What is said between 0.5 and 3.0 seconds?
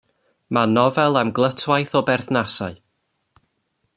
Mae'n nofel am glytwaith o berthnasau.